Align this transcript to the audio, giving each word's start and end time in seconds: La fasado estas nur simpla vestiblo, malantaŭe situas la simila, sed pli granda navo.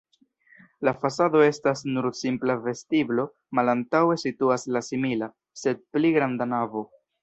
La 0.87 0.93
fasado 1.03 1.41
estas 1.47 1.83
nur 1.91 2.07
simpla 2.21 2.57
vestiblo, 2.65 3.29
malantaŭe 3.61 4.19
situas 4.27 4.69
la 4.75 4.85
simila, 4.93 5.33
sed 5.65 5.89
pli 5.97 6.17
granda 6.21 6.55
navo. 6.55 6.89